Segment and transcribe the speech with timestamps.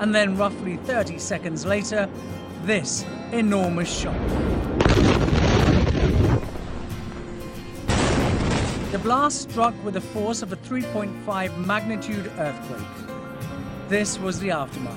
[0.00, 2.08] And then, roughly 30 seconds later,
[2.64, 4.16] this enormous shock.
[8.92, 13.08] The blast struck with the force of a 3.5 magnitude earthquake.
[13.90, 14.96] This was the aftermath.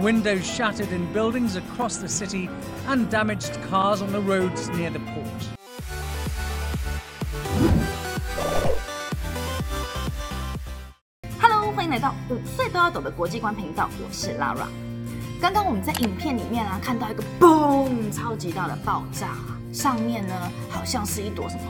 [0.00, 2.50] Windows shattered in buildings across the city
[2.88, 5.57] and damaged cars on the roads near the port.
[11.88, 14.66] 迎来到五岁都要懂的国际观频道，我是 Lara。
[15.40, 19.28] 刚刚我们在影片里面啊，看到一个嘣，超级大的爆炸，
[19.72, 20.34] 上面呢
[20.68, 21.62] 好像是一朵什么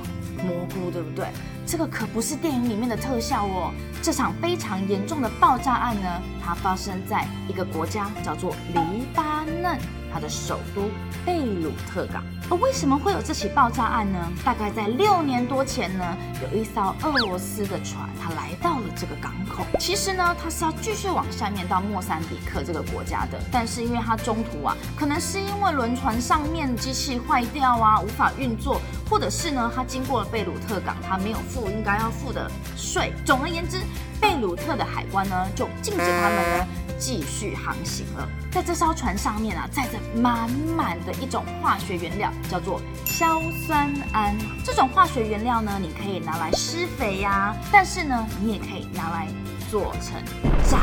[0.42, 1.28] 蘑菇，对不对？
[1.64, 3.72] 这个可不是电影里面的特效哦。
[4.02, 9.78] 这场非常严重的爆炸案呢，它发生在一个国家叫做黎巴嫩。
[10.18, 10.90] 的首都
[11.24, 14.18] 贝鲁特港，而为什么会有这起爆炸案呢？
[14.44, 19.64] 大概在六年多前呢，有一艘俄罗斯的船，它来到了这个港口。
[19.78, 33.12] 其实呢，它是要继续往下面到莫桑比克这个国家的，但是因为它中途啊，可能是因为轮船上面机器坏掉啊，无法运作，或者是呢，它经过了贝鲁特港，它没有付应该要付的税。
[33.24, 33.78] 总而言之，
[34.20, 36.66] 贝鲁特的海关呢，就禁止他们呢
[36.98, 38.28] 继续航行了。
[38.50, 44.34] 在这艘船上面啊，载着满满的一种化学原料，叫做硝酸铵。
[44.64, 49.28] 这种化学原料呢，你可以拿来施肥呀，但是呢，你也可以拿来
[49.70, 50.22] 做成
[50.68, 50.78] 炸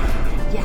[0.53, 0.63] 药。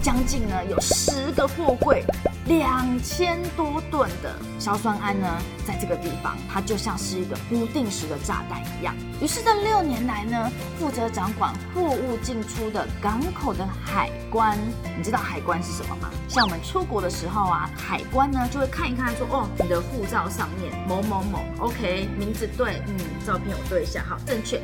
[0.00, 2.04] 将近呢有十个货柜。
[2.46, 5.26] 两千多吨的硝酸铵呢，
[5.66, 8.94] 在这个地方，它就像是一个不定时的炸弹一样。
[9.20, 14.58] 于是这六年来呢，负责掌管货物进出的港口的海关，
[14.96, 16.10] 你知道海关是什么吗？
[16.28, 24.60] 像我们出国的时候啊，海关呢就会看一看，说哦，你的护照上面某某某，OK，名字对，嗯，照片我对一下，好，正确。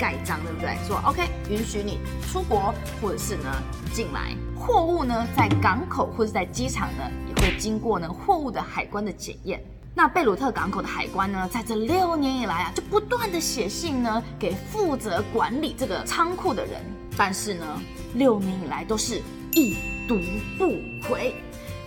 [0.00, 0.74] 盖章对不对？
[0.88, 1.98] 说 OK，允许你
[2.32, 3.62] 出国，或者是呢
[3.92, 4.34] 进来。
[4.58, 9.62] 货物呢在港口或者在机场呢，也会经过呢货物的海关的检验。
[9.94, 16.80] 那贝鲁特港口的海关呢，在这六年以来啊，就不断的写信呢给负责管理这个仓库的人，
[17.16, 17.66] 但是呢，
[18.14, 19.20] 六年以来都是
[19.52, 19.76] 一
[20.08, 20.18] 读
[20.56, 21.34] 不回。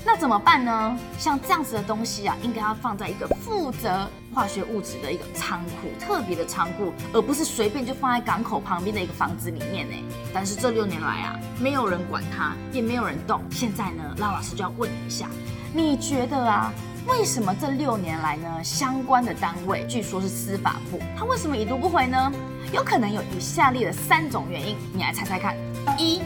[0.06, 1.00] 那怎么办呢？
[1.18, 9.96] 像这样子的东西啊，应该要放在一个负责化学物质的一个仓库，特别的仓库，而不是随便就放在港口旁边的一个房子里面呢。
[10.34, 13.42] 但是这六年来啊，没有人管它，也没有人动。
[13.50, 15.28] 现在呢，那老师就要问你一下，
[15.74, 16.74] 你觉得啊，
[17.08, 22.32] 为什么这六年来呢，相关的单位，据说是司法部，它为什么已读不回呢？
[22.74, 25.56] 有可能有以下列的三种原因，你来猜猜看。
[25.98, 26.22] 一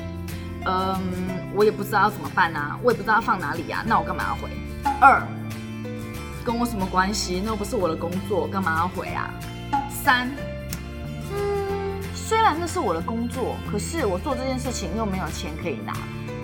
[0.69, 1.01] 嗯，
[1.55, 4.49] 我也不知道要怎么办啊，我也不知道要放哪里呀，那我干嘛要回？
[4.99, 5.25] 二，
[6.43, 7.41] 跟我什么关系？
[7.41, 9.29] 那又不是我的工作，干嘛要回啊？
[9.89, 10.29] 三，
[11.31, 15.93] 嗯，虽然那是我的工作，可是我做这件事情又没有钱可以拿，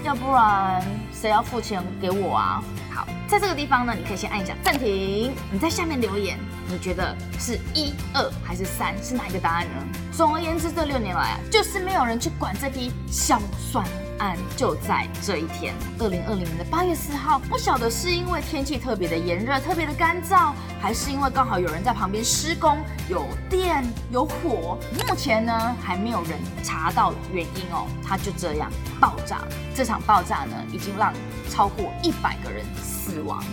[0.06, 2.64] 要不然谁要付钱给我啊？
[2.94, 8.96] 好，在这个地方呢，你可以先按一下暂停，你在下面留言，你觉得是一二还是三？
[9.04, 9.84] 是哪一个答案呢？
[10.14, 13.86] 总而言之，这六年来啊，就是没有人去管这批硝酸。
[14.20, 17.40] 案就在这一天，二零二零年的八月四号。
[17.50, 22.78] 不晓得是因为天气特别的炎热、特别的干燥，还是因为刚好有人在旁边施工，
[23.10, 24.78] 有电有火。
[25.08, 27.88] 目前呢，还没有人查到原因哦。
[28.04, 29.42] 它就这样爆炸。
[29.76, 31.14] 这场爆炸呢，已经让
[31.50, 33.44] 超过一百个人死亡，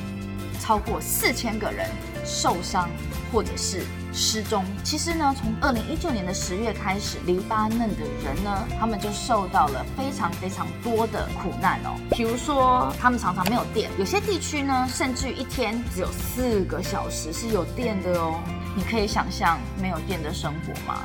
[0.61, 1.89] 超过四千个人
[2.25, 2.89] 受伤，
[3.33, 3.85] 或者是。
[4.13, 4.65] 失踪。
[4.83, 11.99] 其实呢，从二零一九年的十月开始，黎巴嫩的人呢，他们就受到了非常非常多的苦难哦。
[12.11, 18.41] 比如说，他们常常没有电，有些地区呢，甚至于一天只有四个小时是有电的哦。
[18.77, 21.01] 你可以想象没有电的生活吗？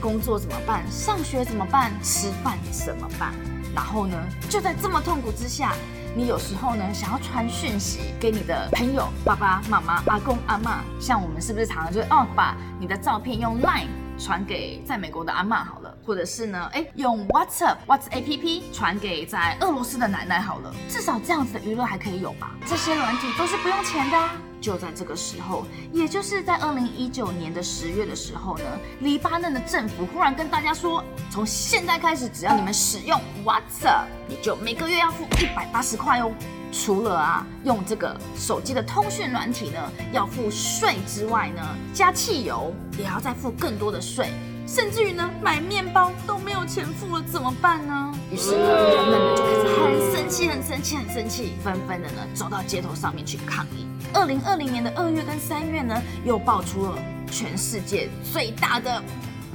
[0.00, 0.84] 工作怎么办？
[0.90, 1.92] 上学怎么办？
[2.02, 3.32] 吃饭怎么办？
[3.74, 4.16] 然后呢，
[4.48, 5.74] 就在这么痛苦之下。
[6.16, 13.88] 你有时候呢，想要传讯息给你的朋友、爸爸妈妈、阿公阿妈，像我们是不是常常就哦，把你的照片用 Line
[14.18, 22.52] 传给在美国的阿妈好了，或者是呢， 哎，用 WhatsApp、WhatsApp 传给在俄罗斯的奶奶好了，至少这样子的娱乐还可以有吧？
[22.64, 24.45] 这些软体都是不用钱的。
[24.60, 28.64] 就在这个时候，也就是在二零一九年的十月的时候呢，
[29.00, 36.32] 黎巴嫩的政府忽然跟大家说，从现在开始，只要你们使用 WhatsApp，你就每个月要付一百八十块哦。
[36.72, 39.80] 除了啊，用这个手机的通讯软体呢
[40.12, 41.62] 要付税之外呢，
[41.94, 44.30] 加汽油也要再付更多的税。
[44.66, 48.12] 甚至于呢，买面包都没有钱付了，怎么办呢？
[48.32, 53.86] 于是呢，人们呢就开始很生气、很生气、很生气，纷纷的呢走到街头上面去抗议。
[54.12, 56.98] 二零二零年的二月跟三月呢，又爆出了
[57.30, 59.00] 全世界最大的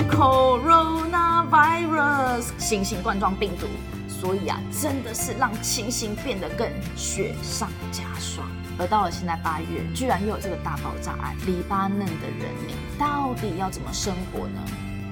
[0.10, 3.68] coronavirus 新型冠状病毒，
[4.08, 8.50] 所以啊，真的是让情形变得更雪上加霜。
[8.80, 14.62] 而到了现在八月，居然又有这个大爆炸案，黎巴嫩的人民到底要怎么生活呢？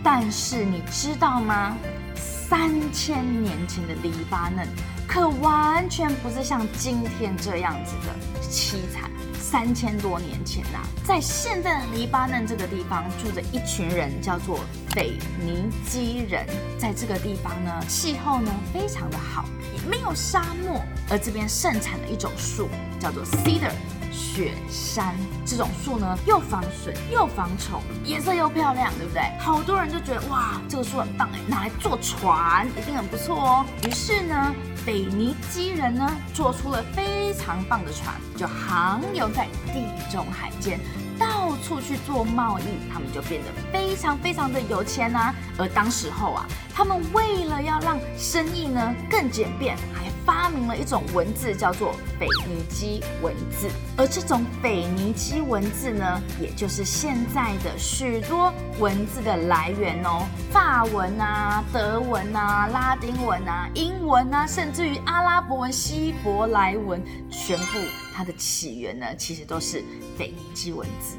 [0.04, 1.76] 但是你知道吗？
[2.16, 4.68] 三千年前的黎巴嫩
[5.08, 9.10] 可完全不是像今天这样子的凄惨。
[9.40, 14.60] 三千多年前呐，在现在的黎巴嫩这个地方住着一群人，叫做
[14.92, 16.46] 腓尼基人。
[16.78, 22.70] 在这个地方呢，气候呢非常的好，也没有沙漠，而这边盛产的一种树
[23.00, 23.74] 叫做 cedar。
[24.12, 25.16] 雪山
[25.46, 29.22] 这种树呢，又防水又防虫，颜色又漂亮，对不对？
[29.40, 33.66] 好多人就觉得哇，这个树很棒哎，拿来坐船一定很不错哦。
[33.88, 34.54] 于是呢，
[34.86, 40.80] 北尼基人呢做出了非常棒的船，就航游在地中海间。
[41.20, 45.36] 到处去做贸易，他们就变得非常非常的有钱呐。
[45.58, 53.68] 而当时候啊，他们为了要让生意呢更简便，还发明了一种文字，叫做腓尼基文字。
[53.98, 60.28] 而这种腓尼基文字呢，也就是现在的许多文字的来源哦。
[60.52, 67.80] 法文啊、德文啊、拉丁文啊、英文啊，甚至于阿拉伯文、希伯来文，全部。
[68.14, 69.84] 它的起源呢，其实都是
[70.16, 71.18] 腓尼基文字。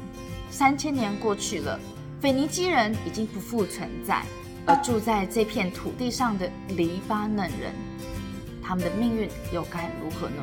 [0.49, 1.77] 三千年过去了，
[2.21, 4.23] 腓尼基人已经不复存在，
[4.65, 7.73] 而住在这片土地上的黎巴嫩人，
[8.71, 10.41] 他们的命运又该如何呢？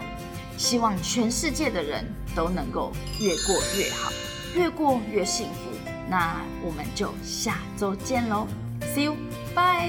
[0.58, 2.04] 希望全世界的人
[2.36, 4.12] 都能够越过越好，
[4.54, 5.70] 越过越幸福。
[6.10, 8.46] 那我们就下周见喽
[8.82, 9.88] ，See you，bye。